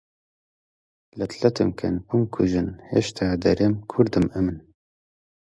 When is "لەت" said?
1.19-1.31